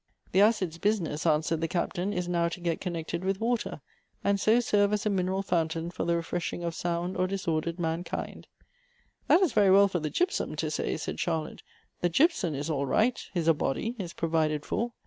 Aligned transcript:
"The 0.31 0.41
acid's 0.41 0.79
business," 0.79 1.27
answered 1.27 1.61
the 1.61 1.67
Captain, 1.67 2.11
"is 2.11 2.27
now 2.27 2.49
to 2.49 2.59
get 2.59 2.81
connected 2.81 3.23
with 3.23 3.39
water, 3.39 3.81
and 4.23 4.39
so 4.39 4.59
serve 4.59 4.93
as 4.93 5.05
a 5.05 5.11
mineral 5.11 5.43
fountain 5.43 5.91
for 5.91 6.05
the 6.05 6.15
refreshing 6.15 6.63
of 6.63 6.73
sound 6.73 7.15
or 7.15 7.27
disordered 7.27 7.77
man 7.79 8.03
kind." 8.03 8.47
42 9.27 9.27
Goethe's 9.27 9.27
"That 9.27 9.41
is 9.41 9.53
very 9.53 9.69
well 9.69 9.87
for 9.87 9.99
the 9.99 10.09
gypsum 10.09 10.55
to 10.55 10.71
say," 10.71 10.97
said 10.97 11.19
Char 11.19 11.43
lotte." 11.43 11.61
The 12.01 12.09
gypsum 12.09 12.55
is 12.55 12.67
all 12.67 12.87
right, 12.87 13.23
is 13.35 13.47
a 13.47 13.53
body, 13.53 13.95
is 13.99 14.13
provided 14.13 14.65
for. 14.65 14.91